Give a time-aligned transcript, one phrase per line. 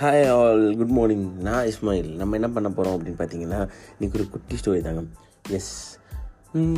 [0.00, 2.08] Hi all good morning நான் இஸ்மாயில்.
[2.14, 3.60] நம்ம என்ன பண்ண போகிறோம் அப்படின்னு பார்த்தீங்கன்னா
[3.98, 5.02] இன்றைக்கி ஒரு குட்டி ஸ்டோரி தாங்க.
[5.48, 5.98] எஸ்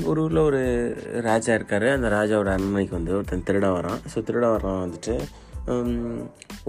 [0.05, 0.61] ஒரு ஊரில் ஒரு
[1.23, 1.87] ராஜா இருக்கார்.
[1.89, 5.15] அந்த ராஜாவோட அரண்மனைக்கு வந்து ஒருத்தன் திருட வரான் ஸோ திருட வரான் வந்துட்டு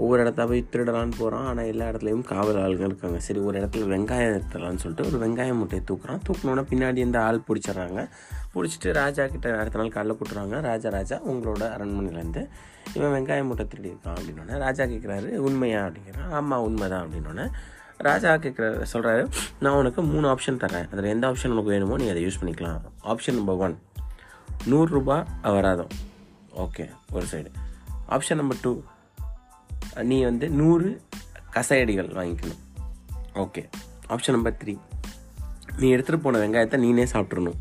[0.02, 3.18] ஒவ்வொரு இடத்த போய் திருடலான்னு போகிறான் ஆனால் எல்லா இடத்துலையும் காவல் ஆளுங்க இருக்காங்க.
[3.26, 6.20] சரி ஒரு இடத்துல வெங்காயம் எடுத்துடலான்னு சொல்லிட்டு ஒரு வெங்காயம் மூட்டையை தூக்குறான்.
[6.28, 8.02] தூக்கினோன்னா பின்னாடி இந்த ஆள் பிடிச்சிடுறாங்க.
[8.54, 12.44] பிடிச்சிட்டு ராஜா கிட்ட அடுத்த நாள் காலைல கூட்டுறாங்க ராஜா ராஜா உங்களோட அரண்மனையிலேருந்து
[12.94, 15.82] இவன் வெங்காயம் மூட்டை திருடி இருக்கான் அப்படின்னோடனே ராஜா கேட்குறாரு உண்மையா?
[15.88, 16.30] அப்படிங்கிறான்.
[16.32, 17.46] ஆமாம் உண்மைதான் அப்படின்னோடனே
[18.08, 19.24] ராஜா கேட்குறாரு சொல்கிறாரு
[19.60, 22.78] நான் உனக்கு மூணு ஆப்ஷன் தரேன் அதில் எந்த ஆப்ஷன் உனக்கு வேணுமோ நீ அதை யூஸ் பண்ணிக்கலாம்.
[23.04, 23.76] ஆப்ஷன் நம்பர் ஒன்
[24.70, 25.92] நூறுரூபா அபராதம்.
[26.64, 27.50] ஓகே ஒரு சைடு
[28.10, 28.72] ஆப்ஷன் நம்பர் டூ
[30.02, 31.00] நீ வந்து நூறு
[31.54, 32.60] கசையடிகள் வாங்கிக்கணும்.
[33.34, 33.62] ஓகே
[34.08, 34.74] ஆப்ஷன் நம்பர் த்ரீ
[35.78, 37.58] நீ எடுத்துகிட்டு போன வெங்காயத்தை நீனே சாப்பிட்றணும்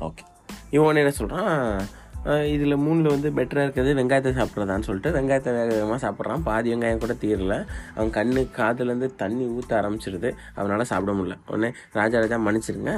[0.00, 0.24] ஓகே
[0.70, 1.86] இவன் என்ன சொல்கிறான்
[2.24, 6.42] இதில் மூணில் வந்து பெட்டராக இருக்கிறது வெங்காயத்தை சாப்பிட்றதான்னு சொல்லிட்டு வெங்காயத்தை வேக வேகமாக சாப்பிட்றான்.
[6.42, 7.66] பாதி வெங்காயம் கூட தீரல.
[7.94, 10.30] அவன் கண்ணு காதுலேருந்து தண்ணி ஊற்ற ஆரம்பிச்சிருது.
[10.54, 11.36] அவனால் சாப்பிட முடியல.
[11.46, 12.92] உடனே ராஜா ராஜா மன்னிச்சிருங்க.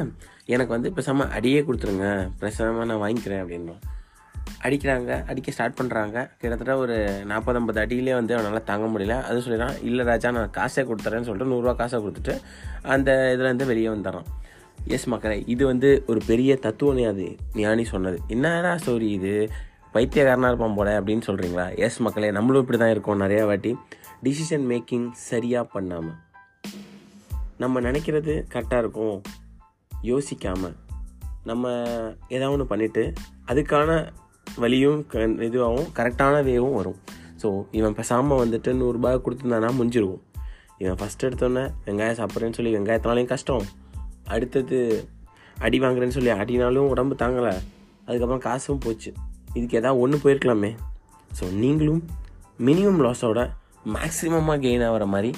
[0.47, 2.31] எனக்கு வந்து பேசாமல் அடியே கொடுத்துருங்க.
[2.39, 3.83] பேசாமல் நான் வாங்கிக்கிறேன் அப்படின்றான்.
[4.67, 9.22] அடிக்கிறாங்க அடிக்க ஸ்டார்ட் பண்ணுறாங்க கிட்டத்தட்ட ஒரு நாற்பது ஐம்பது அடியிலே வந்து அவனால் தாங்க முடியல.
[9.22, 12.34] அது சொல்லிடுறான் இல்லை ராஜா நான் காசே கொடுத்துறேன்னு சொல்லிட்டு நூறுரூவா காசை கொடுத்துட்டு
[12.83, 14.28] அந்த இதுலேருந்து வெளியே வந்துடுறான்.
[14.87, 17.37] எஸ் மக்களே இது வந்து ஒரு பெரிய தத்துவ அது.
[17.55, 18.19] ஞானி சொன்னது.
[18.27, 19.50] என்னடா ஸ்டோரி இது?
[19.92, 23.77] பைத்தியக்காரனாக இருப்பான் போல அப்படின்னு சொல்கிறீங்களா எஸ் மக்களே நம்மளும் இப்படி தான் இருக்கோம் நிறையா வாட்டி.
[24.25, 26.17] டிசிஷன் மேக்கிங் சரியாக பண்ணாமல்
[27.59, 29.22] நம்ம நினைக்கிறது கரெக்டாக இருக்கும்.
[30.03, 30.77] யோசிக்காமல்
[31.44, 31.72] நம்ம
[32.28, 33.03] ஏதாவது ஒன்று பண்ணிவிட்டு
[33.47, 33.91] அதுக்கான
[34.57, 36.99] வழியும் க இதுவாகவும் கரெக்டான வேவும் வரும்.
[37.43, 40.23] ஸோ இவன் பேசாமல் வந்துட்டு நூறுரூபா கொடுத்துருந்தானா முடிஞ்சிருவோம்
[40.79, 43.67] இவன் ஃபஸ்ட் எடுத்தோன்னே வெங்காயம் சாப்பிட்றேன்னு சொல்லி வெங்காயத்தினாலையும் கஷ்டம்.
[44.25, 45.09] அடுத்தது
[45.59, 47.53] அடி வாங்குறேன்னு சொல்லி அடினாலும் உடம்பு தாங்கலை.
[48.07, 49.12] அதுக்கப்புறம் காசும் போச்சு.
[49.55, 50.73] இதுக்கு ஏதாவது ஒன்று போயிருக்கலாமே.
[51.41, 52.03] ஸோ நீங்களும்
[52.59, 53.51] மினிமம் லாஸோட
[53.95, 55.31] மேக்ஸிமமாக கெயின் ஆகிற மாதிரி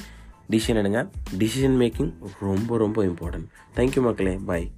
[0.51, 1.09] டிசிஷன் எடுங்க.
[1.39, 4.35] டிசிஷன் மேக்கிங் ரொம்ப ரொம்ப இம்பார்ட்டன்ட் தேங்க்யூ மக்களே.
[4.37, 4.69] பாய்